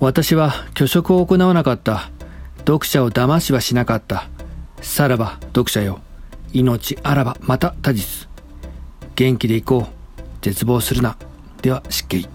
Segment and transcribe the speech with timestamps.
[0.00, 2.10] 私は虚飾を行わなかった。
[2.58, 4.28] 読者を騙しはしなかった。
[4.80, 6.00] さらば、読者よ。
[6.52, 8.28] 命あらば、また他日。
[9.16, 10.22] 元気でいこう。
[10.42, 11.16] 絶望するな。
[11.62, 12.33] では、失敬。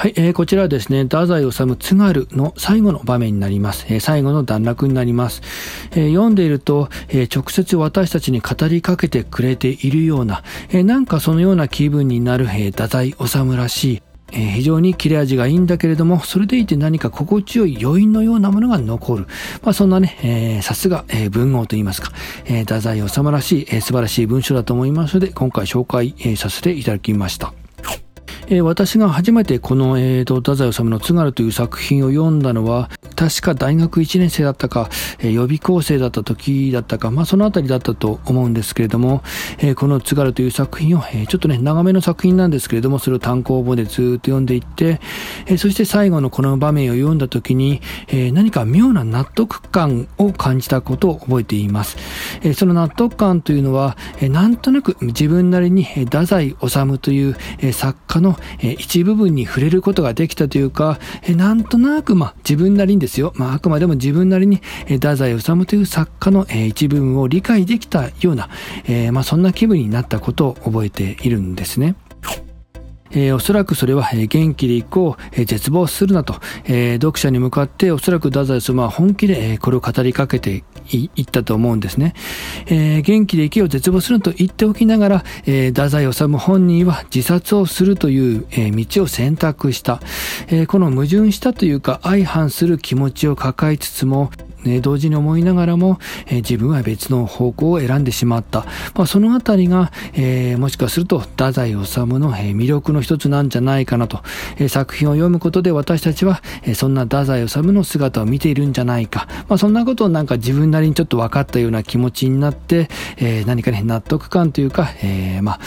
[0.00, 3.84] はい、えー、こちらはですね、太宰治津軽の最後の場面になります。
[3.90, 5.42] えー、最後の段落になります。
[5.90, 14.02] えー、読んでいると、えー、直接私たちに語りかけてくれているような、えー、なんかそのような気分になる、えー、太宰治らしい、
[14.32, 19.26] えー、非常に切れ味がいいんだけれども、それでいて何か心地よい余韻のようなものが残る。
[19.62, 22.10] まあそんなね、えー、さすが、えー、文豪といいますか、
[22.46, 27.52] えー、太宰治らしい、えー、素晴らしい文章だと思いますので、今回紹介、えー、させていただきました。
[28.52, 34.88] えー、私が初めてこの、えーと、太宰治の津軽という作品を読んだのは、確か大学1年生だったか、
[35.20, 39.22] えー、予備校生だった時だったか、まあそのあたりだったと思うんですけれども、
[39.58, 45.00] えー、この津軽という作品を、え、ちょっとね、長めの作品なんですけれども、それを単行本でずっと読んでいって、
[45.46, 51.98] え、そして最後のこの場面を読んだ時に、え、何か妙な納得感を感じたことを覚えています。
[52.42, 68.48] え、その納得感というのは、え、なんとなく自分なりに、え、太宰治という、え、作家のえ一部分に触れることができたというか、えなんとなく、まあ、自分なりにですよ、まあ、あくまでも自分なりに、え太宰治という作家の、え一部分を理解できたような、
[68.84, 71.94] えまあ、そんな気分になったことを覚えているんですね。
[73.12, 80.62] えー、おそらくそれは、えー、元気でいこう、えー、絶望するなと、えー、読者に向かっておそらく太宰様は本気で、えー、これを語りかけて
[80.96, 82.14] いったと思うんですね。
[82.66, 90.00] えー、元気で生きよう絶望すると言っておきながら、えー、太宰治本人は自殺をするという、えー、道を選択した、
[90.48, 90.66] えー。
[90.66, 94.30] この矛盾したというか相反する気持ちを抱えつつも、
[94.64, 98.66] ね、同時に思いながらも、え、自分は別の方向を選んでしまった。
[98.94, 101.76] まあ、そのあたりが、えー、もしかすると、太宰治
[102.06, 104.20] の、え、魅力の一つなんじゃないかなと、
[104.58, 109.26] え、作品を読むことで私たちは、え、そんな太宰治の姿を見ているんじゃないか。
[109.48, 115.60] まあ、そんなことをなんか自分なりにちょっと分かったような気持ちになって、えー、何かね、納得感というか、えー、まあ、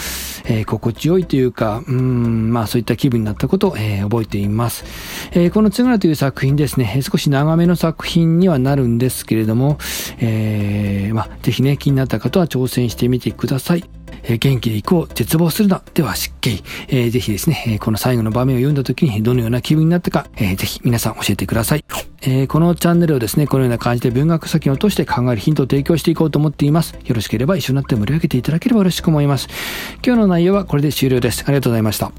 [0.45, 4.83] えー、心地よいというか、うん、まあそういった気分になったことを、えー、覚えています。
[5.31, 9.77] えー、この津村という作品ですね、少し長めの作品にはなるんですけれども、
[10.19, 14.02] えー、まあぜひね、気になった方は挑戦してみてください。
[14.23, 16.61] え、元気で行こう、絶望するな、では失敬。
[16.87, 21.85] えー、ぜひですね、えこの最後の場面を読んだ時にどのような気分になったか、えー、ぜひ皆さん教えてください。
[22.21, 26.95] えー、このチャンネルをですね、このような感じで文学作品を通して考えるヒントを提供していこうと思っています。
[27.05, 29.47] よろしければ一緒になって盛り上げていただければ嬉しく思います。
[30.05, 31.43] 今日の内容はこれで終了です。
[31.45, 32.11] ありがとうございました。